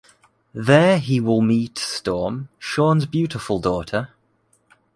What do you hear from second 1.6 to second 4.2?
Storm, Sean’s beautiful daughter.